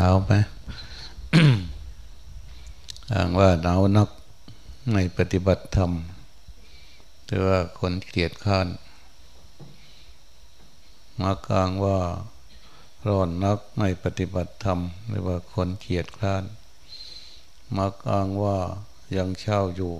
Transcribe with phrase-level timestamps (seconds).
[0.00, 0.32] หนาวไหม
[3.12, 4.08] อ้างว่าหนาวนัก
[4.94, 5.92] ในปฏิบัติธรรม
[7.26, 8.68] หรือว่าคนเกลียดข้าน
[11.20, 11.98] มากลางว่า
[13.08, 16.44] ร้อนนักในปฏิบัติธรรมหรือว่าคนเกลียดข้าน
[17.76, 18.58] มากลางว่า
[19.16, 19.94] ยังเช่าอยู่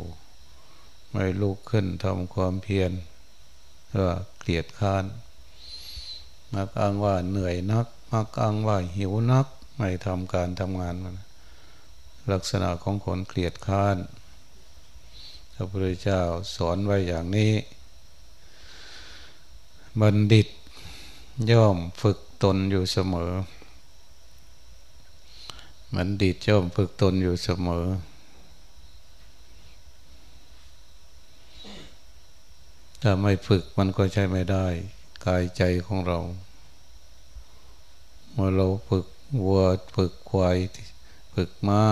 [1.10, 2.92] ไม่ลุกขึ้นทำความเพียร
[3.88, 5.04] เพื่อเกลียดข้าน
[6.52, 9.46] มักอ้างว่าเหนื่อยนักมักอ้างว่าหิวนัก
[9.78, 11.16] ไม่ทำการทำงานมัน
[12.32, 13.98] ลักษณะของคนเกลียดข้าน
[15.54, 16.22] พระพุทธเจ้า
[16.56, 17.52] สอนไว้อย่างนี้
[20.00, 20.48] บัณฑิต
[21.50, 23.32] ย่อมฝึกตนอยู่เสมอ
[25.94, 27.86] บัณฑิตย่อมฝึกตนอยู่เสมอ
[33.02, 34.66] ถ้าไม่ฝึกมันก็ใช้ไม่ได้
[35.24, 36.18] กายใจของเรา
[38.32, 39.06] เมื่อเราฝึก
[39.36, 39.60] วัว
[39.94, 40.56] ฝึกควาย
[41.34, 41.84] ฝึกม้า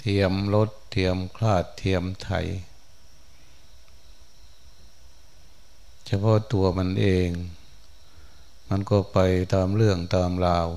[0.00, 2.30] เทียมรถเทียมคลาดเทียมไถ
[6.06, 7.28] เฉพาะตัวมันเอง
[8.68, 9.18] มันก็ไป
[9.54, 10.68] ตามเรื่องตามราว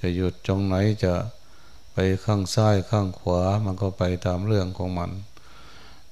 [0.00, 1.14] จะหยุดจงไหนจะ
[1.92, 5.10] ไปข้างซ้ายข้างขวา มันก็ไปตามเรื่องของมัน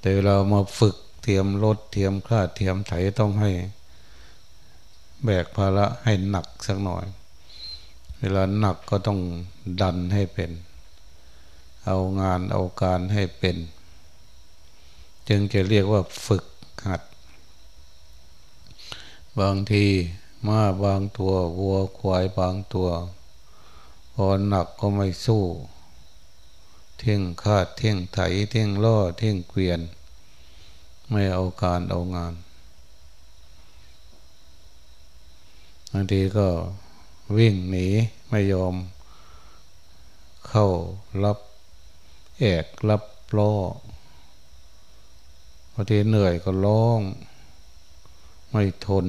[0.01, 3.51] แต่เรามาฝึกเทียมรถเทียมคลาดเทียมไถต้องให้
[5.25, 7.05] แบกภาระให้หนักสักหน่อย
[8.19, 9.21] เวลาหนักก็ต้อง
[9.81, 10.51] ดันให้เป็น
[11.85, 13.57] เอางานเอาการให้เป็น
[15.29, 16.45] จึงจะเรียกว่าฝึก
[16.87, 17.03] หัด
[19.41, 19.87] บางที
[20.49, 22.89] มาบางตัววัวควายบางตัว
[24.15, 25.45] พอหนักก็ไม่สู้
[26.99, 28.19] เที่ยงคาดเที่ยงไถ
[28.51, 29.81] เที่ยงล่อเที่ยงเกวียน
[31.11, 36.49] ไม่เอาการเอางานางทีก็
[37.37, 37.87] วิ่งหนี
[38.29, 38.75] ไม่ยอม
[40.49, 40.67] เข้า
[41.25, 41.39] รับ
[42.39, 43.03] แอกรับ
[43.39, 43.55] ล้อ
[45.73, 47.01] บางทีเหนื่อยก็ร้อง
[48.51, 49.07] ไม่ทน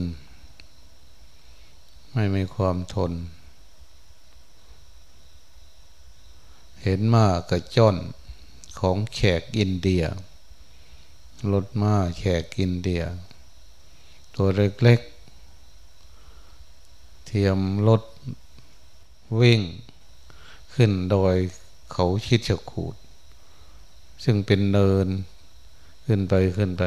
[2.13, 3.11] ไม่มีความทน
[6.83, 7.95] เห็นมากกระจ้อน
[8.79, 10.03] ของแขกอินเดีย
[11.51, 13.03] รถม้าแขกกินเดีย
[14.35, 15.16] ตัวเล็กๆ
[17.27, 18.03] เทียมรถ
[19.41, 19.61] วิ่ง
[20.73, 21.35] ขึ้นโดย
[21.91, 22.95] เขาชิดจะขูด
[24.23, 25.07] ซึ่งเป็นเนิน
[26.05, 26.83] ขึ้นไปขึ้นไป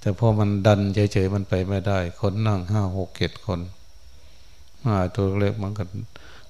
[0.00, 3.60] แต่พอมันดันเฉยๆมันไปไม่ได้ คนนั่งห้าหกเจ็ดคน
[4.84, 5.84] มาตัวเล็กมันก็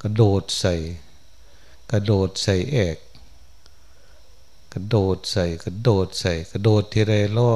[0.02, 0.74] กระโดดใส่
[1.90, 2.96] กระโดดใส่แอก
[4.72, 7.52] กระโดดใส่กระโดดใส่ กระโดดทีไรล่อ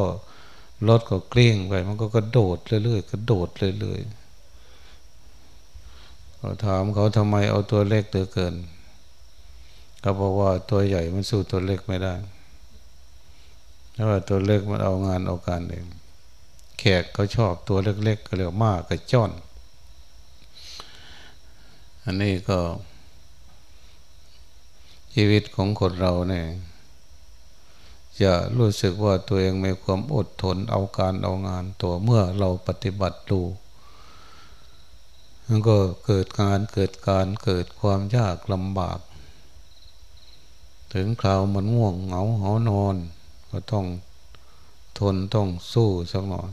[0.89, 3.49] รถก็เกลี้ยงไป มันก็กระโดดเรื่อยๆกระโดด
[3.81, 4.18] เรื่อยๆ
[6.39, 8.55] เราถามเขาทำไมเอาตัวเล็กเตือเกิน
[10.01, 12.15] เขาบอกว่าตัวใหญ่มันสู้ตัวเล็กไม่ได้
[13.93, 15.87] เพราะว่าตัวเล็กมันเอางานเอาการเอง
[16.79, 19.31] แขกเขาชอบตัวเล็ก ๆ ก็เรียกมากกระจ้อน
[22.05, 22.59] อันนี้ก็
[25.15, 26.47] ชีวิตของคนเราเนี่ย
[28.23, 33.41] จะรู้สึกว่าตัวเองมีความอดทนเอาการเอางานตัวเมื่อเราปฏิบัติดู
[35.51, 35.77] มันก็
[36.07, 38.99] เกิดการเกิดการเกิดความยากลำบาก
[40.95, 42.97] ถึงคราวมันง่วงเหงาหานอน
[43.51, 43.87] ก็ต้อง
[44.99, 46.51] ทนต้องสู้สักหน่อย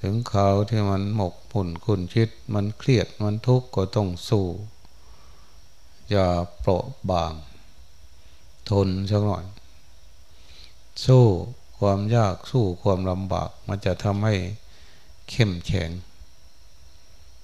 [0.00, 4.46] ถึงคราวที่มันหมกปุ่นคุณชิด มันเครียดมันทุกข์ก็ต้องสู้
[6.10, 6.28] อย่า
[6.58, 7.32] เปราะบาง
[8.70, 9.44] ทนสักหน่อย
[11.06, 11.24] สู้
[11.78, 14.34] ความยากสู้ความลำบาก มันจะทำให้
[15.30, 15.90] เข้มแข็ง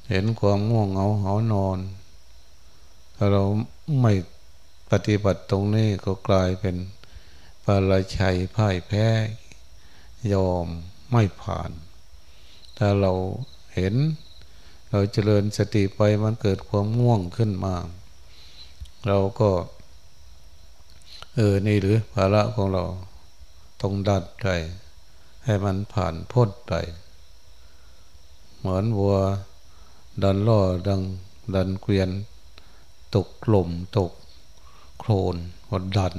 [0.08, 1.78] เห็นความง่วงเหงาเหานอน
[3.16, 3.42] ถ้าเรา
[4.00, 4.12] ไม่
[4.90, 6.76] ปฏิบัติตรงนี้ก็กลายเป็น
[7.64, 9.06] ปาราชัยพ่ายแพ้
[10.32, 10.66] ยอม
[11.12, 11.70] ไม่ผ่าน
[12.78, 13.12] ถ้าเรา
[13.74, 13.94] เห็น
[14.90, 17.74] เราเจริญสติไปมันเกิดความง่วงขึ้นมา
[19.06, 19.50] เราก็
[21.34, 22.84] เออ นี่หรือภาระของเรา
[23.80, 24.46] ต้องดันใจ
[25.44, 26.72] ให้มันผ่านพ้นไป
[28.58, 29.16] เหมือนวัว
[30.22, 31.02] ดันล่อดัง
[31.54, 32.10] ดันเกวียน
[33.14, 33.68] ตกกลุ่ม
[33.98, 34.12] ตก
[34.98, 35.36] โคลน
[35.68, 36.16] ก็ดัน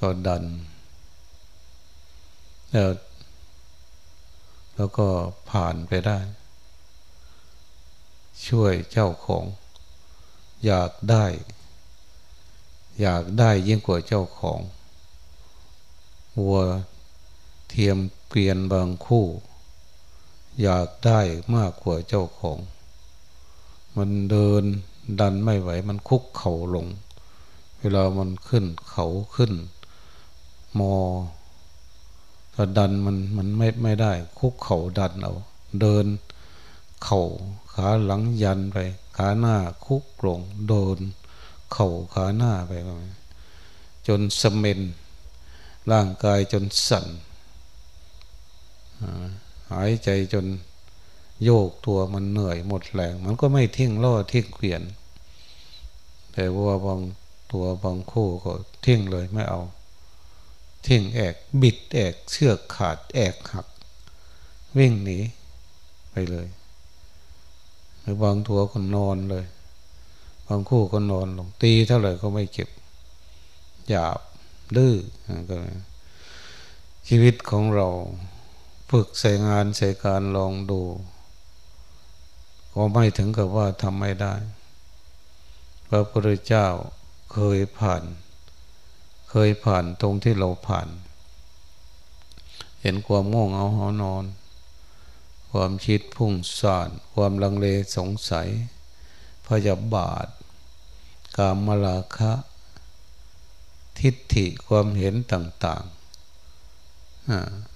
[0.00, 0.44] ก็ดัน
[2.70, 2.90] แล้ว
[4.76, 5.08] แล้วก็
[5.50, 6.18] ผ่านไปได้
[8.48, 9.44] ช่วยเจ้าของ
[10.66, 11.24] อยากได้
[13.00, 14.60] อยากได้ยิ่งกว่าเจ้าของ
[16.38, 16.58] วัว
[17.68, 17.98] เทียม
[18.28, 19.26] เกวียนบางคู่
[20.60, 21.20] อยากได้
[21.56, 22.58] มากกว่าเจ้าของ
[23.96, 24.64] มันเดิน
[25.20, 26.86] ดันไม่ไหว มันคุกเข่าลง
[27.78, 29.52] เวลามันขึ้นเขาขึ้น
[30.78, 30.94] มอ
[32.54, 35.34] ถ้าดันมันมันไม่ไม่ได้ คุกเข่าดันเอา
[35.80, 36.06] เดิน
[37.04, 37.22] เข่า
[37.72, 38.76] ขาหลังยันไป
[39.16, 39.56] ขาหน้า
[39.86, 40.98] คุกลงโดน
[41.72, 42.72] เข่าขาหน้าไป
[44.08, 44.80] จนสมเมน
[45.92, 47.06] ร่างกายจนสั่น
[49.72, 50.46] หายใจจน
[51.44, 54.82] โยกตัวมันเหนื่อยหมดแรง มันก็ไม่ทิ้งล่อทิ้งเกวียน
[56.32, 57.00] แต่ว่าบาง
[57.52, 58.52] ตัวบางคู่ก็
[58.86, 59.60] ทิ้งเลยไม่เอา
[60.86, 63.66] ทิ้งแอกบิดแอกเชือกขาดแอกหัก
[64.78, 65.18] วิ่งหนี
[66.10, 66.48] ไปเลย
[68.00, 69.46] หรือบางตัวก็นอนเลย
[70.48, 72.68] บางคู่ก็นอนลงตีเท่าไหร่ก็ไม่เก็บ
[73.88, 74.20] หยาบ
[74.76, 74.94] ดื้อ
[75.48, 75.54] ก็
[77.08, 77.88] ชีวิตของเรา
[78.96, 80.82] ฝึกใส่งานใส่การลองดู
[82.74, 84.34] ก็ไม่ถึงกับว่าทำไม่ได้
[85.88, 86.66] พระพุทธเจ้า
[87.32, 88.02] เคยผ่าน
[89.30, 90.88] เคยผ่านตรงที่เราผ่าน
[92.82, 94.24] เห็นความง่วงเอาหอนอน
[95.50, 97.66] ความคิดพุ่งซ่าน ความลังเล
[97.96, 98.48] สงสัย
[99.46, 100.26] พยาบาท
[101.36, 102.32] กามลาคะ
[103.98, 107.71] ทิฏฐิความเห็นต่างๆ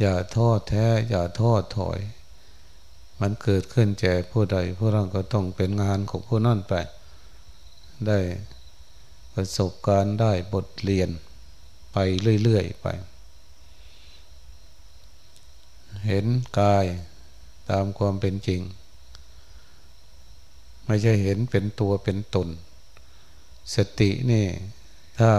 [0.00, 2.00] อย่าท้อแท้ อย่าท้อถอย
[3.20, 6.72] มันเกิดขึ้นแก่ผู้ใดผู้นั้นก็ต้องเป็นงานของผู้นั้นไป
[8.06, 8.18] ได้
[9.34, 11.10] ประสบการณ์ได้บทเรียน
[11.92, 11.96] ไป
[12.42, 12.86] เรื่อยๆไป
[16.06, 16.26] เห็น
[16.58, 16.86] กาย
[17.70, 18.60] ตามความเป็นจริง
[20.86, 22.48] ไม่ใช่เห็นเป็นตัวเป็นตน
[23.74, 24.46] สตินี่
[25.18, 25.32] ถ้า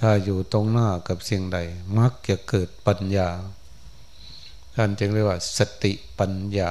[0.00, 1.58] ถ้าอยู่ตรงหน้ากับสิ่งใด
[1.98, 3.30] มักจะเกิดปัญญา
[4.74, 6.70] ท่านจึงเรียกว่า สติปัญญา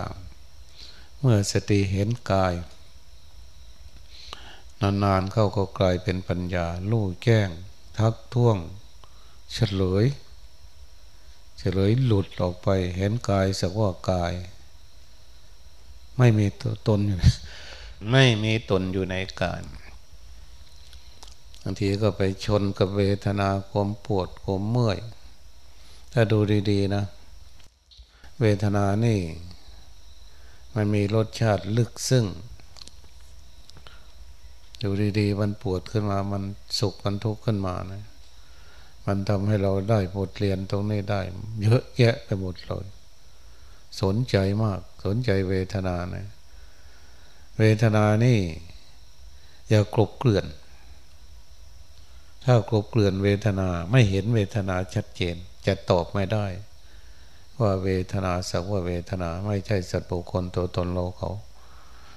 [1.19, 2.53] เมื่อสติเห็นกาย
[4.81, 7.49] นานๆเข้าก็กลายเป็นปัญญาลู่แจ้ง
[7.97, 8.57] ทักท้วง
[9.53, 10.05] เฉลย
[11.57, 12.67] เฉลยหลุดออกไป
[12.97, 14.33] เห็นกายสักว่ากาย
[16.17, 16.45] ไม่มี
[16.87, 17.17] ตนอยู่
[18.11, 24.98] ไม่มีตนอยู่ในกายางทีก็ไปชนกับเวทนาความปวดความเมื่อย
[26.13, 26.39] ถ้าดู
[26.71, 27.04] ดีๆนะ
[28.42, 29.19] เวทนานี่
[30.75, 32.25] มันมีรสชาติลึกซึ้ง
[34.83, 34.89] ดู
[35.19, 36.44] ดีๆ มันปวดขึ้นมา มัน
[36.80, 38.04] สุขมันทุกข์ขึ้นมานะ
[39.06, 41.22] มันทำให้เราได้บทเรียนตรงนี้ได้
[41.62, 42.86] เยอะแยะไปหมดเลย
[44.01, 46.27] สนใจมาก สนใจเวทนานะ
[47.60, 48.39] เวทนานี่
[49.69, 50.45] อย่ากลบเกลื่อน
[52.44, 56.45] ถ้ากลบเกลื่อนเวทนาไม่เห็นเวทนาชัดเจน จะตอบไม่ได้
[57.62, 61.31] ว่าเวทนาสักว่าเวทนาไม่ใช่สัตว์บุคคลตัวตนเราเขา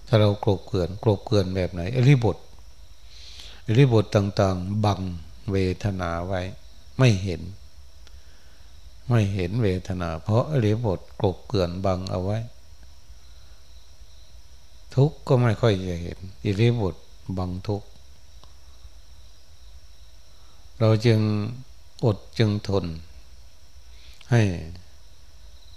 [0.07, 2.37] ถ้าเรากลบเกลื่อนกลบเกลื่อนแบบไหนอริบท
[3.67, 5.01] อริบทต่างๆ บัง
[5.53, 6.41] เวทนาไว้
[6.99, 7.43] ไม่เห็น
[9.09, 12.39] ไม่เห็นเวทนา เพราะอริบทกลบเกลื่อนบังเอาไว้
[14.95, 16.97] ทุกข์ก็ไม่ค่อยจะเห็นอิริบท
[17.39, 17.87] บังทุกข์
[20.85, 21.21] เราจึง
[22.05, 22.85] อดจึงทน
[24.31, 24.43] ให้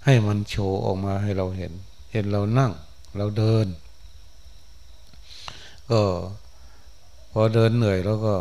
[0.05, 1.73] ให้มันโชว์ออกมาให้เราเห็น
[2.11, 2.71] เห็นเรานั่ง
[3.17, 3.67] เราเดิน
[5.89, 6.01] ก็
[7.31, 8.35] พอเดินเหนื่อยแล้วก็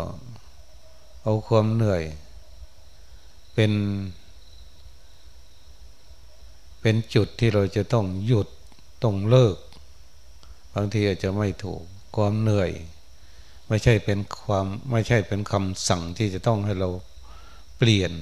[1.22, 2.02] เอาความเหนื่อย
[3.54, 3.72] เป็น
[6.80, 8.48] เป็นจุดที่เราจะต้องหยุด
[9.04, 9.56] ต้องเลิก
[10.74, 11.82] บางทีอาจจะไม่ถูก
[12.16, 12.70] ความเหนื่อย
[13.68, 16.88] ไม่ใช่เป็นความไม่ใช่เป็นคำสั่งที่จะต้องให้เรา
[17.78, 18.12] เปลี่ยน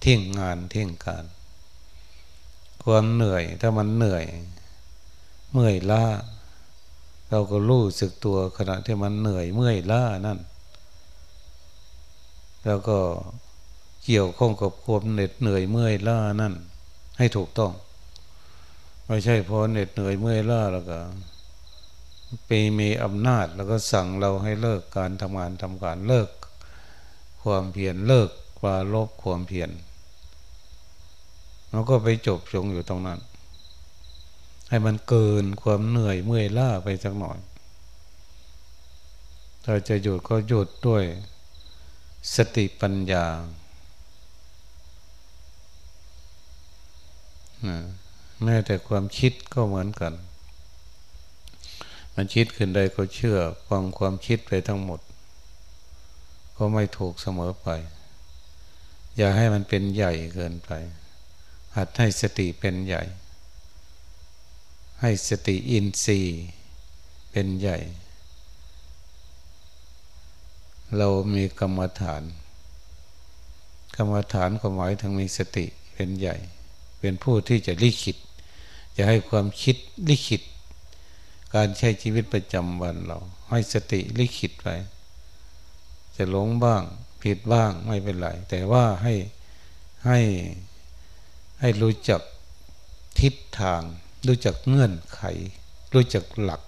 [0.00, 1.24] เที่ยงงานเที่ยงการ
[2.84, 4.24] ความเหนื่อยถ้ามันเหนื่อย
[5.52, 6.04] เมื่อยล้า
[7.30, 10.38] เราก็รู้สึกตัวขณะที่มันเหนื่อยเมื่อยล้านั่น
[12.66, 12.98] แล้วก็
[14.04, 16.54] เกี่ยวข้องกับความเหน็ดเหนื่อยเมื่อยล้านั่น
[17.18, 17.72] ให้ถูกต้อง
[19.06, 20.98] ไม่ใช่พอเหน็ดเหนื่อยเมื่อยล้าแล้วก็
[22.48, 26.28] ปมีอำนาจแล้วก็สั่งเราให้เลิกการทำงานทำการเลิก
[27.42, 29.70] ความเพียรเลิกกว่าลบความเพียร
[31.70, 33.20] เราก็ไปจบจงอยู่ตรงนั้น
[34.68, 37.38] ให้มันเกินความเหนื่อยเมื่อยล้าไปสักหน่อย
[39.64, 41.04] ถ้าจะหยุดก็หยุดด้วย
[42.34, 43.26] สติปัญญา
[48.44, 50.12] แม้แต่ความคิดก็เหมือนกัน
[52.14, 53.38] มันคิดขึ้นใดก็เชื่อ
[53.68, 55.00] ฟังความคิดไปทั้งหมด
[56.56, 57.68] ก็ไม่ถูกเสมอไป
[59.16, 60.70] อย่าให้มันเป็นใหญ่เกินไป
[61.76, 63.02] หัดให้สติเป็นใหญ่
[65.00, 66.40] ให้สติอินทรีย์
[67.30, 67.78] เป็นใหญ่
[70.96, 72.22] เรามีกรรมฐาน
[73.96, 76.36] กรรมฐานก็หมายถึงมีสติเป็นใหญ่
[77.00, 78.16] เป็นผู้ที่จะลิขิต
[78.96, 79.76] จะให้ความคิด
[80.08, 80.42] ลิขิต
[81.54, 83.18] การใช้ชีวิตประจำวันเรา
[83.50, 84.68] ให้สติลิขิตไป
[86.16, 86.82] จะหลงบ้าง
[87.22, 89.14] ผิดบ้างไม่เป็นไร แต่ว่าให้
[90.06, 90.20] ให้
[91.60, 92.20] ให้รู้จัก
[93.20, 93.82] ทิศทาง
[94.26, 95.20] รู้จักเงื่อนไข
[95.94, 96.62] รู้จักหลัก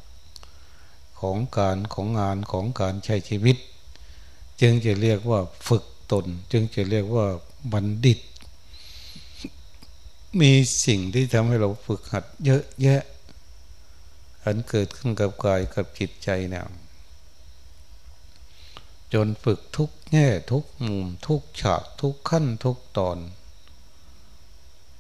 [1.21, 3.57] ของการของงานของการใช้ชีวิต
[4.61, 7.27] จึงจะเรียกว่าฝึกตน จึงจะเรียกว่า
[7.73, 8.19] บัณฑิต
[10.41, 10.53] มี
[10.87, 13.03] สิ่งที่ทำให้เราฝึกหัดเยอะแยะ
[14.45, 16.67] อันเกิดขึ้นกับกายกับจิตใจเนี่ย
[19.15, 23.19] จนฝึกทุกแง่ทุกมุมทุกฉากทุกขั้นทุกตอน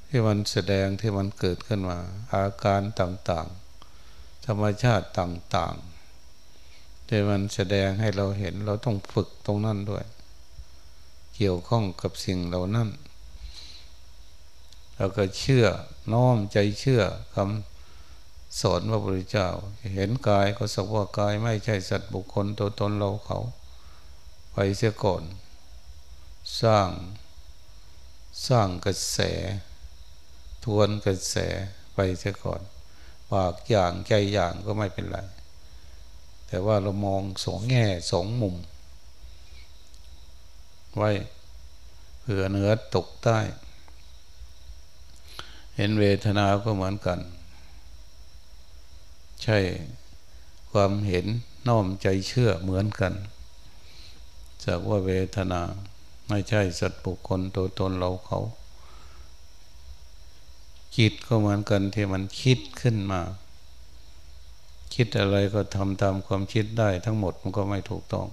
[0.09, 1.99] ที่มันแสดงที่มันเกิดขึ้นมา
[2.35, 10.05] อาการต่างๆ ธรรมชาติต่างๆที่มันแสดงให้เราเห็นเราต้องฝึกตรงนั้นด้วย
[11.37, 12.89] เกี่ยวข้องกับสิ่งเหล่านั้น
[14.97, 15.67] เราก็เชื่อ
[16.13, 17.03] น้อมใจเชื่อ
[17.35, 17.74] คำ
[18.61, 19.49] สอนพระพุทธเจ้า
[19.95, 23.39] เห็นกายก็สักว่ากายไม่ใช่สัตว์บุคคลตัวตนเราเขา
[24.53, 25.23] ไปเสียก่อน
[26.63, 26.91] สร้าง
[28.49, 29.19] สร้างกระแส
[30.65, 31.37] ทวนกระแส
[31.95, 32.61] ไปเสียก่อน
[33.31, 35.19] ปากอย่างใจอย่างก็ไม่เป็นไร
[36.47, 38.57] แต่ว่าเรามองสองแง่สองมุม
[40.97, 41.11] ไว้
[42.21, 43.39] เผื่อเนื้อตกใต้
[45.77, 47.19] เห็นเวทนาก็เหมือนกัน
[49.45, 49.59] ใช่
[50.73, 51.27] ความเห็น
[51.69, 53.15] น้อมใจเชื่อเหมือนกัน
[54.65, 55.63] จากว่าเวทนา
[56.29, 58.41] ไม่ใช่สัตว์บุคคลตัวตนเราเขา
[60.97, 63.21] คิดก็เหมือนกันที่มันคิดขึ้นมา
[64.95, 68.27] คิดอะไรก็ทำตามความคิดได้ทั้งหมดมันก็ไม่ถูกต้อง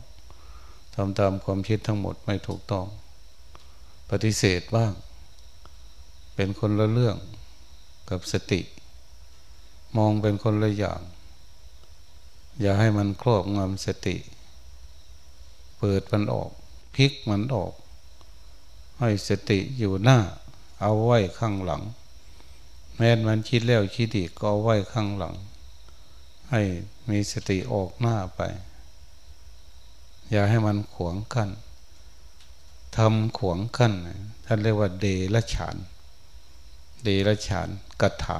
[0.95, 2.85] ทำตามความคิดทั้งหมดไม่ถูกต้อง
[4.09, 4.91] ปฏิเสธบ้าง
[6.35, 7.17] เป็นคนละเรื่อง
[8.09, 8.61] กับสติ
[9.97, 11.01] มองเป็นคนละอย่าง
[12.61, 14.17] อย่าให้มันครอบงำสติ
[15.77, 16.51] เปิดมันออก
[16.95, 17.73] พลิกมันออก
[18.99, 20.19] ให้สติอยู่หน้า
[20.81, 21.83] เอาไว้ข้างหลัง
[22.97, 25.35] แม้มันคิดแล้วคิดอีกก็เอาไว้ข้างหลัง
[26.51, 26.61] ให้
[27.09, 28.41] มีสติออกหน้าไป
[30.31, 31.49] อย่าให้มันขวางกั้น
[32.97, 33.93] ทำขวางกั้น
[34.45, 35.75] ท่านเรียกว่าเดลฉาน
[37.03, 37.69] เดลฉาน
[38.01, 38.39] กถา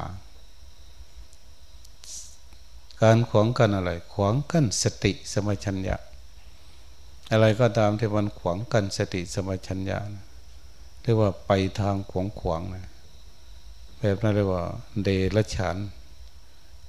[3.04, 5.96] การขวางกันอะไร ขวางกันสติสมัชัญญะ
[7.32, 10.00] อะไรก็ตามที่มันขวางกันสติสมัชัญญา
[11.02, 12.88] เรียกว่าไปทางขวางขวางนะ
[14.00, 14.64] แบบนั้นเรียกว่า
[15.04, 15.78] เดรัจฉาน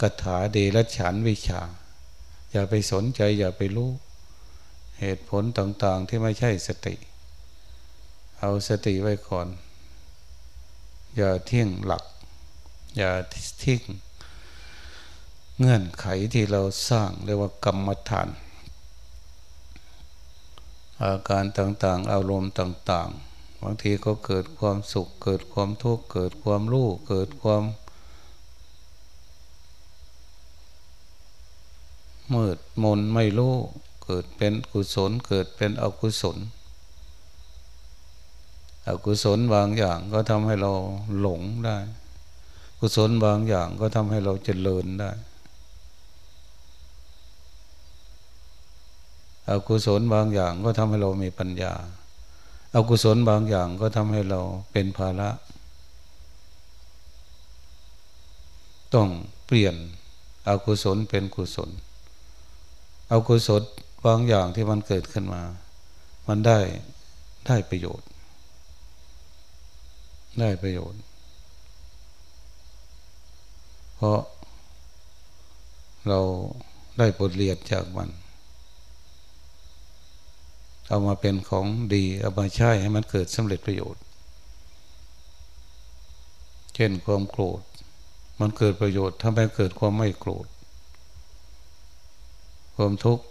[0.00, 1.61] กถาเดรัจฉานวิชา
[2.50, 3.90] อย่าไปสนใจอย่าไปรู้
[5.00, 6.95] เหตุผลต่าง ๆ ที่ไม่ใช่สติ
[8.38, 9.49] เอาสติไว้ก่อน
[11.16, 12.04] อย่าเที่ยงหลัก
[12.97, 13.11] อย่า
[13.62, 13.83] ทิ้ง
[15.59, 18.28] เงื่อนไขที่เราสร้างเรียกว่ากรรมฐาน
[21.02, 27.62] อาการต่างๆ อารมณ์ต่าง ๆ บางทีก็เกิดความสุข เกิดความทุกข์เกิดความรู้เกิดความ
[32.35, 33.54] มืดมนไม่รู้
[34.04, 36.37] เกิดเป็นกุศลเกิดเป็นอกุศล
[38.88, 40.73] อกุศลบางอย่างก็ทำให้เรา
[41.18, 41.76] หลงได้
[42.78, 45.11] กุศลบางอย่างก็ทำให้เราเจริญได้
[49.51, 51.73] อกุศลบางอย่างก็ทำให้เรามีปัญญา
[52.75, 54.41] อากุศลบางอย่างก็ทำให้เรา
[54.73, 55.29] เป็นภาระ
[58.95, 59.09] ต้อง
[59.47, 59.75] เปลี่ยน
[60.49, 61.71] อากุศลเป็นกุศล
[63.13, 63.63] อากุศล
[64.07, 65.43] บางอย่างที่มันเกิดขึ้นมา
[66.29, 66.59] มันได้
[67.47, 68.09] ได้ประโยชน์
[70.41, 71.01] ได้ประโยชน์
[73.97, 74.21] เพราะ
[76.09, 76.21] เรา
[76.99, 78.09] ได้บทเรียนจากมัน
[80.93, 84.03] เอามาเป็นของดี เอามาใช้ให้มันเกิดสำเร็จประโยชน์
[86.75, 87.61] เช่นความโกรธ
[88.41, 90.47] มันเกิดประโยชน์ทำให้เกิดความไม่โกรธ
[92.77, 93.25] ความทุกข์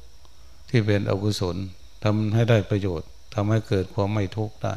[0.70, 1.56] ที่เป็นอกุศล
[2.04, 4.76] ทำให้ได้ประโยชน์ทำให้เกิดความไม่ทุกข์ได้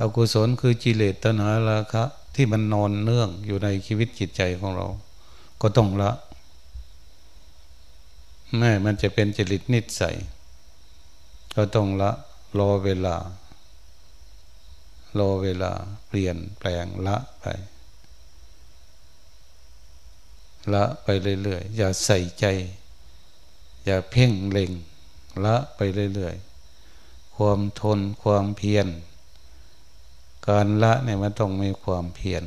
[0.00, 4.86] อกุศลคือจิเลตตนาราคะ ที่มันนอนเนื่องอยู่ในชีวิตจิตใจของเรา
[5.62, 6.10] ก็ต้องละ
[8.58, 10.16] แม่มันจะเป็นจริตนิสัย
[11.54, 12.10] ก็ต้องละ
[12.58, 13.16] รอเวลา
[15.18, 15.72] รอเวลา
[16.08, 17.46] เปลี่ยนแปลงละไป
[20.74, 21.08] ละไป
[21.42, 22.44] เรื่อยๆ อย่าใส่ใจ
[23.84, 24.72] อย่าเพ่งเล็ง
[25.44, 25.80] ละไป
[26.14, 28.86] เรื่อยๆ ความทนความเพียร
[30.48, 32.44] การละเนี่ยมันต้องมีความเพียร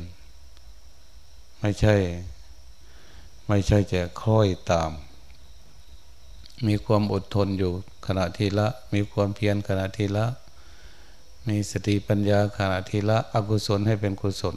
[1.60, 1.96] ไม่ใช่
[3.48, 4.90] ไม่ใช่จะคล้อยตาม
[6.66, 7.72] มีความอดทนอยู่
[8.06, 10.24] ขณะทีละ มีความเพียรขณะทีละ
[11.48, 14.56] มีสติปัญญาขณะทีละ อกุศลให้เป็นกุศล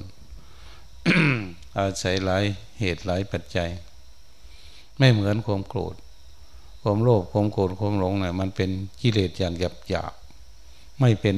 [1.78, 2.44] อาศัยหลาย
[2.80, 3.70] เหตุหลายปัจจัย
[4.98, 5.96] ไม่เหมือนความโกรธ
[6.82, 8.70] ความโลภความโกรธความหลงเนี่ยมันเป็น
[9.02, 10.14] กิเลสอย่างหยาบหยาบ
[11.00, 11.38] ไม่เป็น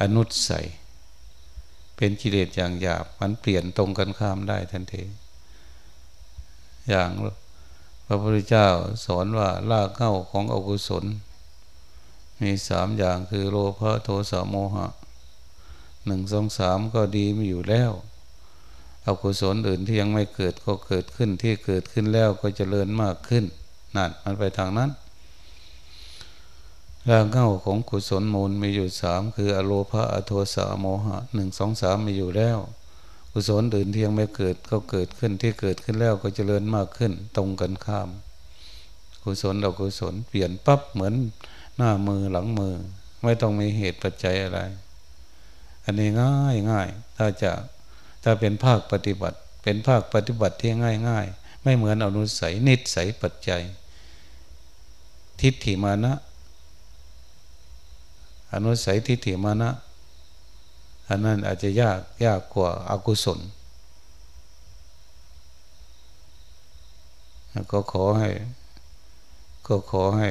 [0.00, 0.66] อนุสัย
[1.96, 5.02] เป็นกิเลสอย่างหยาบ มันเปลี่ยนตรงกันข้ามได้ทันที
[6.88, 7.10] อย่าง
[8.06, 8.68] พระพุทธเจ้า
[9.04, 11.04] สอนว่าลากเข้าของอกุศล
[12.40, 14.86] มีสามอย่างคือโลภะโทสะโมหะ
[16.06, 17.92] หนึ่งสองสามก็ดีมีอยู่แล้ว
[19.06, 23.44] อกุศลอื่นที่ยังไม่เกิดก็เกิดขึ้นที่เกิดขึ้นแล้วก็จเจริญมากขึ้น
[23.96, 24.90] นั่นมันไปทางนั้น
[27.10, 32.58] รางเง้าของกุศลมูลมีอยู่สามคืออโลภะอโทสะโมหะหนึ่งสองสามมีอยู่แล้ว
[33.32, 38.08] กุศลอื่นที่ยังไม่เกิดก็เกิดขึ้นที่เกิดขึ้นแล้วก็จเจริญมากขึ้น ตรงกันข้าม
[39.22, 41.14] กุศลอกุศลเปลี่ยนปั๊บเหมือน
[41.76, 42.74] หน้ามือหลังมือ
[43.22, 44.58] ไม่ต้องมีเหตุปัจจัยอะไร
[45.84, 47.52] อันนี้ง่ายง่ายถ้าจะ
[48.22, 51.26] ถ้าเป็นภาคปฏิบัติ เป็นภาคปฏิบัติที่ง่ายง่าย
[51.62, 53.62] ไม่เหมือนอนุสัยนิสัยปัจจัย
[55.40, 56.12] ทิฏฐิมานะ
[58.54, 59.70] อนุสัยทิฏฐิมานะ
[61.12, 63.40] อันนั้นอาจจะยากยากกว่าอากุศล
[67.72, 68.30] ก็ขอให้
[69.66, 70.30] ก็ขอให้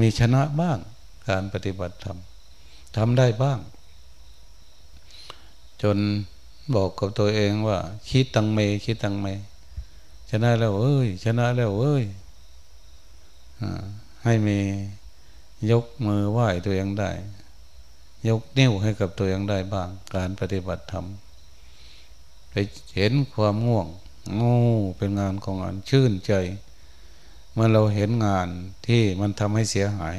[0.00, 0.78] มีชนะบ้าง
[1.28, 2.18] การปฏิบัติธรรม
[2.96, 3.58] ทำได้บ้าง
[5.82, 5.98] จน
[6.74, 7.78] บอกกับตัวเองว่า
[8.08, 9.26] คิดตังเมคิดตังเม
[10.30, 12.04] ชนะแล้วเอ้ย ชนะแล้วเอ้ย
[14.24, 14.58] ให้มี
[15.70, 17.10] ยกมือไหว้ตัวเองได้
[18.26, 21.06] ยกนิ้วให้กับตัวเองได้บ้าง การปฏิบัติธรรม
[22.50, 22.54] ไป
[22.96, 23.86] เห็นความง่วง
[24.40, 24.58] ง่
[24.96, 26.32] เป็นงานของงานชื่นใจ
[27.52, 28.48] เมื่อเราเห็นงาน
[28.86, 30.16] ที่มันทำให้เสียหาย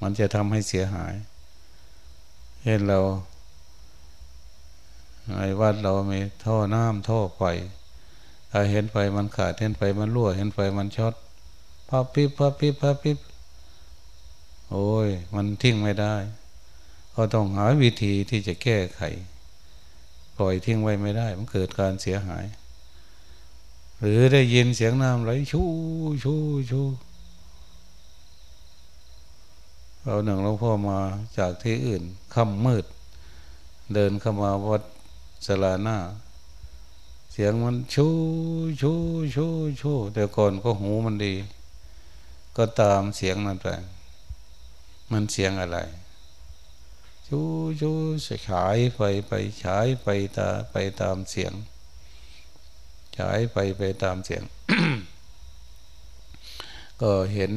[0.00, 1.14] มันจะทำให้เสียหาย
[2.64, 3.00] เห็นเรา
[5.36, 7.42] ในวัดเรามีท่อน้ำท่อไฟ
[8.50, 11.14] ถ้าเห็นไฟมันขาดเห็นไฟมันรั่ว เห็นไฟมันช็อต
[11.88, 13.18] พับปิบพับปิบพับปิบ
[14.70, 16.14] โอ้ย มันทิ้งไม่ได้
[17.14, 19.00] ก็ต้องหาวิธีที่จะแก้ไข
[20.36, 22.44] ปล่อยทิ้งไว้ไม่ได้ มันเกิดการเสียหาย
[24.00, 25.62] หรือได้ยินเสียงน้ำไหลชู
[26.24, 26.34] ชู
[26.70, 26.82] ชู
[30.02, 31.00] เราหนึ่งหลวงพ่อมา
[31.38, 32.02] จากที่อื่น
[32.34, 32.84] ค่ำมืด
[33.94, 34.82] เดินเข้ามาวัด
[35.46, 35.98] สลาหน้า
[37.32, 38.06] เสียงมันชู
[38.80, 38.92] ชู
[39.34, 39.46] ชู
[39.80, 41.34] ชูแต่ก่อนก็หูมันดี
[42.56, 43.68] ก็ตามเสียงนั้นไป
[45.12, 45.78] มันเสียงอะไร
[47.28, 47.40] ชู
[47.80, 47.92] ชู
[48.48, 49.32] ฉายไปไป
[49.64, 51.52] ฉายไปตาไปตามเสียง
[53.16, 54.42] ฉายไปไปตามเสียง
[57.00, 57.52] ก็เห็น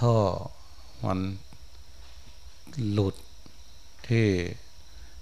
[0.00, 0.16] ท่อ
[1.04, 1.20] มัน
[2.92, 3.14] หลุด
[4.08, 4.28] ที่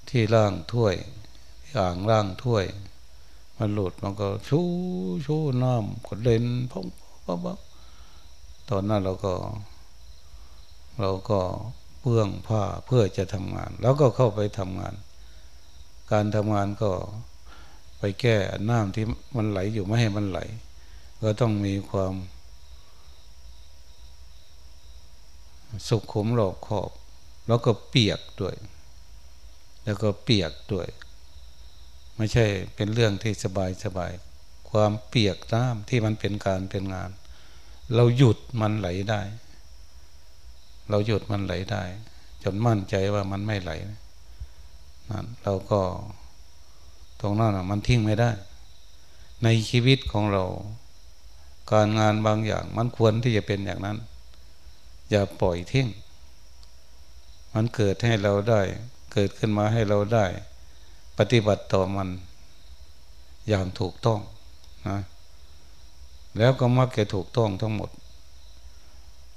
[0.08, 0.94] ที่ล่างถ้วย
[1.76, 2.64] อ่างล่างถ้วย
[3.58, 4.60] มันหลุดมันก็ชู
[5.26, 6.86] ชูน้ำก็เด่นพง
[7.26, 7.46] ปั๊บ
[8.68, 9.34] ตอนนั้นเราก็
[11.00, 11.40] เราก็
[12.00, 14.94] เปื้องผ้าเพื่อจะทำงาน แล้วก็เข้าไปทำงาน
[16.12, 16.90] การทำงานก็
[17.98, 18.36] ไปแก้
[18.70, 19.04] น้ำที่
[19.36, 20.38] มันไหลอยู่ไม่ให้มันไหล
[21.22, 22.14] ก็ต้องมีความ
[25.88, 26.90] สุขุมหลอกขอบ
[27.46, 28.56] แล้วก็เปียกด้วย
[29.84, 30.88] แล้วก็เปียกด้วย
[32.16, 34.12] ไม่ใช่เป็นเรื่องที่สบายสบาย
[34.70, 37.10] ความเปียกน้ำที่มันเป็นการเป็นงาน
[37.94, 39.20] เราหยุดมันไหลได้
[40.90, 41.82] เราหยุดมันไหลได้
[42.42, 43.70] จนมั่นใจว่ามันไม่ไหล
[45.10, 45.80] นั่นเราก็
[47.20, 48.30] ตรงนั้นมันทิ้งไม่ได้
[49.44, 50.44] ในชีวิตของเรา
[51.72, 53.98] การงานบางอย่างมันควรที่จะเป็นอย่างนั้น
[55.10, 55.88] อย่าปล่อยทิ้ง
[57.54, 58.60] มันเกิดให้เราได้
[59.12, 60.26] เกิดขึ้นมาให้เราได้
[61.18, 62.08] ปฏิบัติต่อมัน
[63.48, 64.20] อย่างถูกต้อง
[64.88, 64.98] นะ
[66.38, 67.90] แล้วก็มักจะถูกต้องทั้งหมด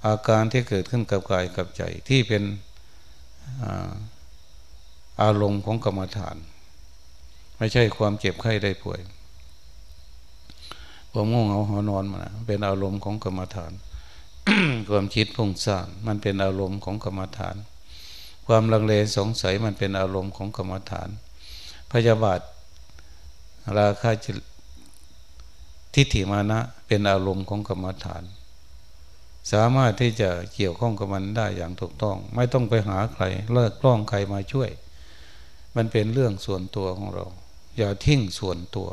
[0.05, 2.43] อาการที่เกิดขึ้นกับกายกับใจที่เป็น
[5.21, 6.35] อารมณ์ของกรรมฐาน
[7.57, 8.99] ไม่ใช่ความเจ็บไข้ได้ป่วย
[11.11, 13.71] ความง่วงเหงาหอนอนมาเป็นอารมณ์ของกรรมฐาน
[14.89, 17.55] ความคิดพุ่งซ่านมันเป็นอารมณ์ของกรรมฐาน
[18.47, 21.09] ความลังเลสงสัยมันเป็นอารมณ์ของกรรมฐาน
[21.91, 22.39] พยาบาท
[23.77, 24.31] ราคาจิ
[25.93, 28.23] ทิฏฐิมานะเป็นอารมณ์ของกรรมฐาน
[29.51, 33.23] สามารถที่จะเกี่ยวข้องกับมันได้อย่างถูกต้อง ไม่ต้องไปหาใคร
[33.53, 34.69] เลิกกล้องใครมาช่วย
[35.75, 37.25] มันเป็นเรื่องส่วนตัวของเรา
[37.77, 38.89] อย่าทิ้งส่วนตัว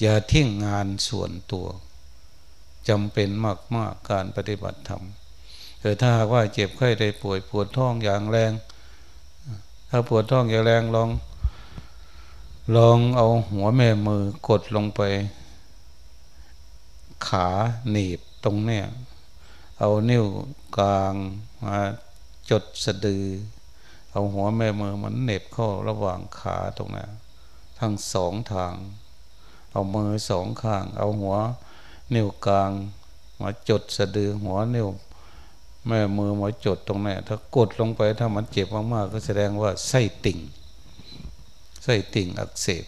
[0.00, 1.66] อย่าทิ้งงานส่วนตัว
[2.88, 3.28] จำเป็น
[3.76, 5.02] มากๆการปฏิบัติธรรม
[5.80, 8.52] แต่ถ้าว่าเจ็บไข้ได้ป่วยปวดท้องอย่างแรง
[9.90, 11.10] ถ้าปวดท้องอย่างแรงลอง
[12.76, 15.00] ลองเอาหัวแม่มือกดลงไป
[17.26, 17.48] ขา
[17.90, 18.84] หนีบตรงเนี้ย
[19.78, 20.24] เอานิ้ว
[20.78, 21.14] กลาง
[21.64, 21.76] มา
[22.50, 23.24] จดสะดือ
[24.12, 27.10] เอาหัวแม่มือมันเน็บเข้าระหว่างขาตรงนั้น
[27.78, 28.74] ทั้งสองทาง
[29.72, 31.36] เอามือสองข้าง เอาหัว
[32.14, 32.70] นิ้วกลาง
[33.42, 34.88] มาจดสะดือหัวนิ้ว
[35.88, 40.38] แม่มือมาจดตรงนี้ถ้ากดลงไปถ้ามันเจ็บมากๆก็แสดงว่าไส้ติ่ง
[41.84, 42.84] ไส้ติ่งอักเสบ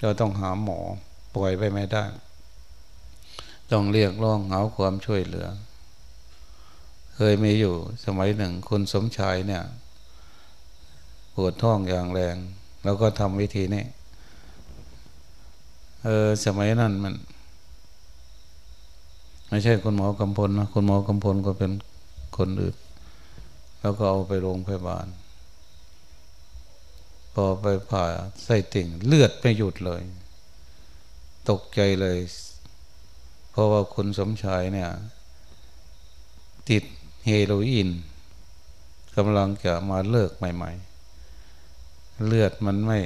[0.00, 0.80] เราต้องหาหมอ
[1.34, 2.04] ปล่อยไปไม่ได้
[3.70, 5.46] ต้องเรียกร้องหาความช่วยเหลือ
[7.22, 7.74] เคยมีอยู่
[8.06, 9.62] สมัยหนึ่งคุณสมชายเนี่ย
[11.34, 12.36] ปวดท้องอย่างแรง
[12.84, 13.84] แล้วก็ทำวิธีนี้
[16.04, 17.14] เออสมัยนั้นมัน
[19.48, 21.72] ไม่ใช่คุณหมอกำพลนะคุณหมอกำพลก็เป็น
[22.38, 22.76] คนอื่น
[23.80, 25.06] แล้วก็เอาไปโรงพยาบาล
[27.34, 28.04] พอไปผ่า
[28.44, 30.02] ไส้ติ่งเลือดไม่หยุดเลย
[31.50, 32.18] ตกใจเลย
[33.50, 34.90] เพราะว่าคุณสมชายเนี่ย
[36.70, 36.84] ติด
[37.26, 37.90] เฮโรอีน
[39.16, 40.72] กำลังจะมาเลิกใหม่
[41.48, 42.98] ๆ เลือดมันไม่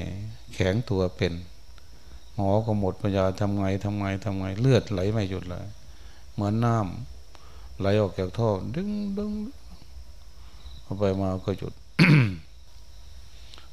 [0.55, 1.33] แข็งตัวเป็น
[2.35, 5.67] หมอก็หมดปัญญาทำไงทำไงทำไง เลือดไหลไม่หยุดเลย
[6.33, 9.33] เหมือนน้ำไหลออกจากท่อดึงดึง
[10.83, 11.75] เอาไปมาก็หยุด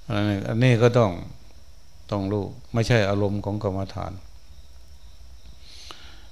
[0.10, 1.12] อันนี้อันนี้ก็ต้อง
[2.12, 4.12] ต้องรู้ ไม่ใช่อารมณ์ของกรรมฐาน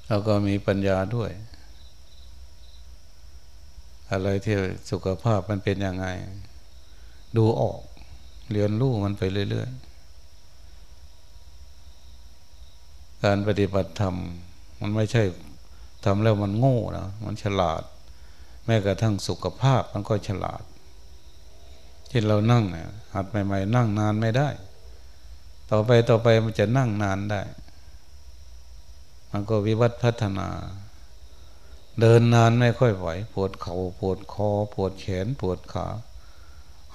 [0.08, 1.30] แล้วก็มีปัญญาด้วย
[4.12, 4.56] อะไรที่
[4.92, 6.08] สุขภาพมันเป็นยังไง
[7.38, 7.80] ดูออก
[8.52, 9.90] เรียนรู้มันไปเรื่อยๆ
[13.24, 14.16] การปฏิบัติธรรม
[14.82, 15.24] มันไม่ใช่
[16.06, 17.84] ทำแล้วมันโง่นะมันฉลาด
[18.66, 20.64] แม้กระทั่งสุขภาพมันก็ฉลาด
[22.10, 24.50] เช่นเรานั่งเนี่ยหัดใหม่ๆนั่งนานไม่ได้
[25.72, 27.42] ต่อไปต่อไปมันจะนั่งนานได้
[29.32, 30.48] มันก็วิวัฒพัฒนา
[32.02, 35.88] เดินนานไม่ค่อยไหว ปวดเขา่าปวดคอ ปวดแขน ปวดขา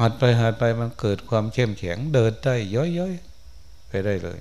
[0.00, 4.40] หัดไปหัดไปมันเกิดความเข้มแข็ง เดินได้ย้อยๆไปได้เลย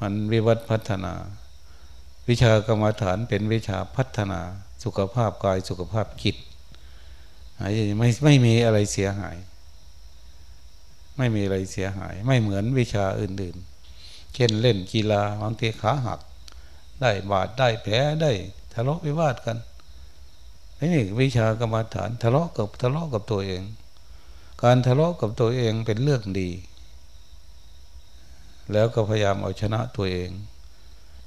[0.00, 1.14] มันวิวัฒพัฒนา
[2.28, 4.40] วิชากรรมฐานเป็นวิชาพัฒนา
[4.84, 6.36] สุขภาพกายสุขภาพจิต
[7.98, 9.36] ไม่ไม่มีอะไรเสียหาย
[11.18, 16.20] ไม่มีอะไรเสียหาย ไม่เหมือนวิชาอื่นๆเช่นเล่นกีฬาบางทีขาหัก
[17.00, 18.32] ได้บาดได้แผลได้
[18.74, 19.58] ทะเลาะวิวาทกัน
[20.80, 23.62] นี่วิชากรรมฐาน ทะเลาะกับทะเลาะกับตัวเอง
[24.62, 26.50] การทะเลาะกับตัวเองเป็นเรื่องดี
[28.72, 30.30] แล้วก็พยายามเอาชนะตัวเอง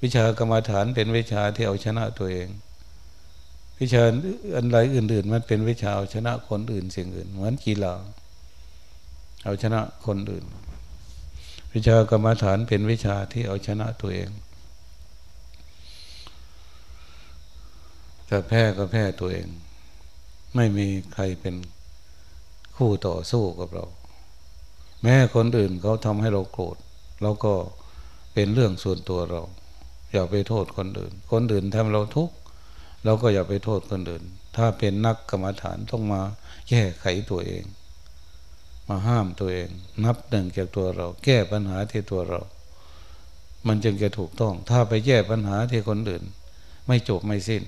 [0.04, 2.48] วิชากรรมฐานเป็นวิชาที่เอาชนะตัวเอง
[3.80, 4.04] วิชา
[4.56, 7.94] อันไรอื่น ๆ มันเป็นวิชาเอาชนะคนอื่นสิ่งอื่น เหมือนกีฬา
[9.44, 10.46] เอาชนะคนอื่น
[11.74, 14.30] วิชากรรมฐานเป็นวิชาที่เอาชนะตัวเอง
[18.30, 19.48] จะแพ้ก็แพ้ตัวเอง
[20.56, 21.56] ไม่มีใครเป็น
[22.78, 23.86] คู่ต่อสู้กับเรา
[25.04, 26.78] แม้คนอื่นเขาทำให้เราโกรธ
[27.22, 27.54] เราก็
[28.34, 29.42] เป็นเรื่องส่วนตัวเรา
[30.14, 32.36] อย่าไปโทษคนอื่น คนอื่นทำเราทุกข์
[33.06, 34.24] เราก็อย่าไปโทษคนอื่น
[34.56, 36.22] ถ้าเป็นนักกรรมฐานต้องมา
[36.70, 37.64] แก้ไขตัวเอง
[38.88, 39.70] มาห้ามตัวเอง
[40.04, 42.42] นับหนึ่งจากตัวเรา แก้ปัญหาที่ตัวเรา
[43.68, 46.24] มันจึงจะถูกต้อง ถ้าไปแก้ปัญหาที่คนอื่น
[46.88, 47.64] ไม่จบไม่สิ้น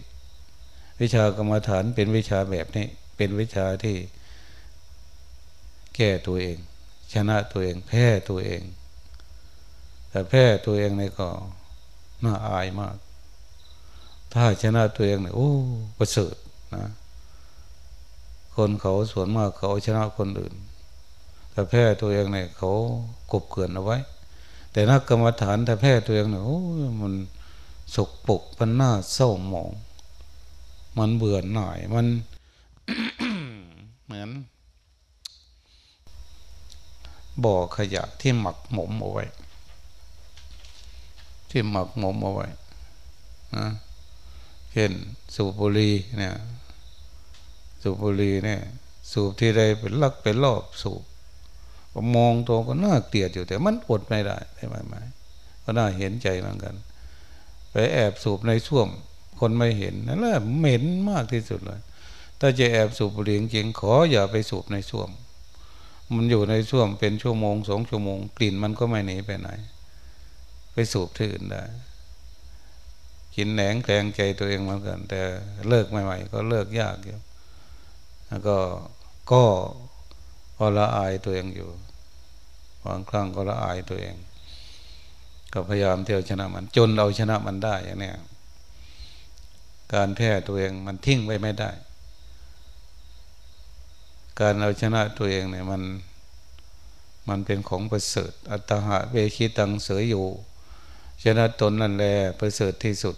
[1.02, 3.98] วิชากรรมฐานเป็นวิชาแบบนี้ เป็นวิชาที่
[5.96, 6.58] แก้ตัวเอง
[7.14, 8.62] ชนะตัวเอง แพ้ตัวเอง
[10.10, 11.30] แต่แพ้ตัวเองในก็
[12.24, 12.96] น่าอายมาก
[14.34, 15.52] ถ้าชนะตัวเองเนี่ยโอ้
[15.98, 16.36] ประเสริฐ
[16.76, 16.86] นะ
[18.56, 20.56] คนเขาส่วนมากเขาชนะคนอื่น
[21.52, 22.72] แต่แพ้ตัวเองเนี่ยเขา
[23.32, 23.98] กบเกินเอาไว้
[24.72, 26.60] แต่นักกรรมฐานถ้าแพ้ตัวเองเนี่ยโอ้
[27.02, 27.14] มัน
[27.96, 29.72] สกปกมันหน้าเศร้าหมอง
[30.98, 32.06] มันเบื่อหน่ายมัน
[34.04, 34.30] เหมือน
[37.44, 39.26] บ่อขยะที่หมักหมมเอาไว้
[41.50, 42.48] ที่หมักหมมเอาไว้
[43.56, 43.68] นะ
[44.74, 44.94] เห็น
[45.36, 46.36] สูบบุหรีเนี่ย
[47.82, 48.62] สูบบุหรีเนี่ย
[49.12, 51.04] สูบที่ใดเป็นลักเป็นรอบสูบ
[52.16, 54.96] มองตัวก็น่าเกลียดอยู่แต่มันอดไม่ได้ใช่ไหมไหม
[55.64, 56.76] ก็น่าเห็นใจเหมือนกัน
[57.72, 58.88] ไปแอบสูบในช่วม
[59.40, 61.82] คนไม่เห็นนั่นแหละเหม็นมากที่สุดเลย
[62.40, 65.10] ถ้าจะแอบสูบบุหรี่จริงขออย่าไปสูบในช่วม
[66.16, 69.50] มันอยู่ในช่วมเป็นชั่วโมงสองชั่วโมง กลิ่นมันก็ไม่หนีไปไหน
[70.74, 71.64] ไปสูบที่อื่นได้
[73.36, 75.22] กินแหนงแกงใจตัวเองเหมือนกัน แต่
[75.68, 77.18] เลิกใหม่ๆ ก็เลิกยากอยู่
[78.28, 78.58] แล้วก็
[79.32, 79.44] ก็
[80.58, 81.70] ก็ละอายตัวเองอยู่
[82.86, 84.16] บางครั้งก็ละอายตัวเอง
[85.54, 88.12] ก็พยายามเที่ยวชนะมัน จนเอาชนะมันได้อย่างนี้
[89.94, 91.72] การแพ้ตัวเองมันทิ้งไว้ไม่ได้
[94.40, 95.82] การเอาชนะตัวเองเนี่ยมัน
[97.30, 100.26] มันเป็นของประเสริฐ อัตหะเวคิตังเสยอยู่
[101.24, 103.16] ชนะตนนั่นแหละประเสริฐที่สุด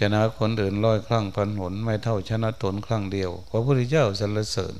[0.00, 4.74] ชนะคนอื่นร้อยครั้งพันหน ไม่เท่าชนะตนครั้งเดียวพระพุทธเจ้าสรรเสริญ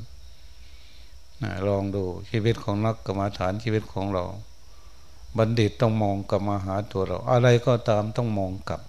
[1.68, 4.24] ลองดูชีวิตของนักกรรมฐานชีวิตของเรา
[5.38, 8.80] บัณฑิตต้องมองกลับมาหาตัวเรา อะไรก็ตามต้องมองกลับ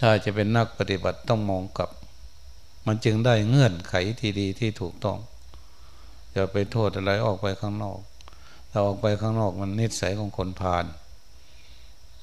[0.00, 1.90] ถ้าจะเป็นนักปฏิบัติต้องมองกลับ
[2.86, 5.18] มันจึงได้เงื่อนไขที่ดีที่ถูกต้อง
[6.32, 7.98] อย่าไปโทษอะไรออกไปข้างนอก
[8.70, 10.84] ถ้าออกไปข้างนอกมันนิสัยของคนผ่าน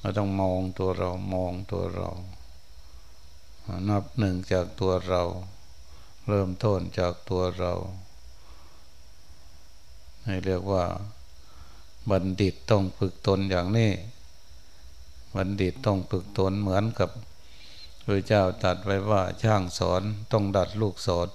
[0.00, 2.10] เราต้องมองตัวเรามองตัวเรา
[3.88, 5.22] นับหนึ่งจากตัวเรา
[6.28, 7.72] เริ่มต้นจากตัวเรา
[10.24, 10.84] ให้เรียกว่า
[12.10, 13.90] บัณฑิตต้องฝึกตนอย่างนี้
[15.34, 17.10] บัณฑิตต้องฝึกตนเหมือนกับ
[18.04, 21.28] พระเจ้าตัดไว้ว่าช่างสอนต้องดัดลูกสอน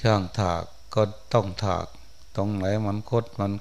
[0.00, 0.62] ช่างถาก
[0.94, 1.02] ก็
[1.34, 1.86] ต้องถาก
[2.36, 3.52] ตรงไหนมันคดมัน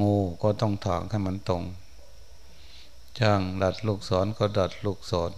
[0.00, 1.62] งูก็ต้องถากให้มันตรง
[3.18, 5.32] ช่างดัดลูกศรก็ดัดลูกศร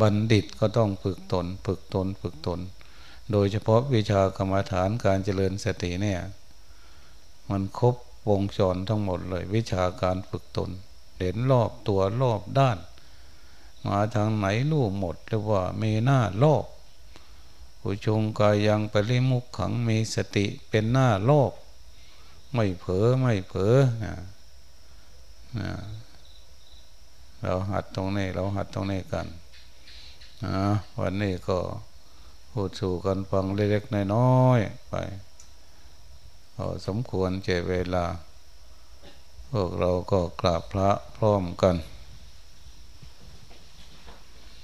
[0.00, 2.60] บัณฑิตก็ต้องฝึกตน ฝึกตนฝึกตน
[3.32, 6.20] โดยเฉพาะวิชากรรมฐานการเจริญสติเนี่ย
[7.50, 7.94] มันครบ
[8.28, 10.70] วงจรทั้งหมดเลย วิชาการฝึกตน
[11.18, 12.78] เห็นรอบตัวรอบด้าน
[13.88, 16.64] มาทางไหนรู้หมดเรียกว่ามีหน้ารอบ
[17.80, 21.52] ผู้ชงกายยังปริมุขขังมีสติเป็นหน้ารอบ
[22.54, 23.76] ไม่เผลอไม่เผลอ
[27.42, 29.26] เราหัดตรงนี้ เราหัดตรงนี้กัน
[31.00, 31.58] วันนี้ก็
[32.52, 34.94] พูดสู่กันฟังเล็กๆน้อยๆไป
[36.86, 38.04] สมควรเจเวลา
[39.50, 41.76] พวกเราก็กราบพระพร้อมกัน